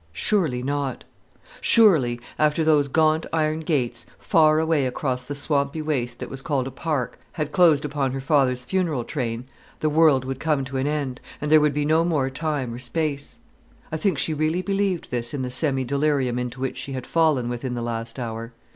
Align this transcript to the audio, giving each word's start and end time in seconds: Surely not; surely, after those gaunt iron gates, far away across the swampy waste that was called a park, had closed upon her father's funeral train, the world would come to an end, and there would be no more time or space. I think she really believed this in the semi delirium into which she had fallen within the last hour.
Surely 0.13 0.63
not; 0.63 1.03
surely, 1.61 2.19
after 2.39 2.63
those 2.63 2.87
gaunt 2.87 3.27
iron 3.31 3.59
gates, 3.59 4.07
far 4.17 4.57
away 4.57 4.87
across 4.87 5.23
the 5.23 5.35
swampy 5.35 5.79
waste 5.79 6.17
that 6.17 6.27
was 6.27 6.41
called 6.41 6.65
a 6.65 6.71
park, 6.71 7.19
had 7.33 7.51
closed 7.51 7.85
upon 7.85 8.11
her 8.11 8.19
father's 8.19 8.65
funeral 8.65 9.03
train, 9.03 9.45
the 9.79 9.91
world 9.91 10.25
would 10.25 10.39
come 10.39 10.65
to 10.65 10.77
an 10.77 10.87
end, 10.87 11.21
and 11.39 11.51
there 11.51 11.61
would 11.61 11.71
be 11.75 11.85
no 11.85 12.03
more 12.03 12.31
time 12.31 12.73
or 12.73 12.79
space. 12.79 13.37
I 13.91 13.97
think 13.97 14.17
she 14.17 14.33
really 14.33 14.63
believed 14.63 15.11
this 15.11 15.35
in 15.35 15.43
the 15.43 15.51
semi 15.51 15.83
delirium 15.85 16.39
into 16.39 16.59
which 16.61 16.77
she 16.77 16.93
had 16.93 17.05
fallen 17.05 17.47
within 17.47 17.75
the 17.75 17.83
last 17.83 18.17
hour. 18.17 18.53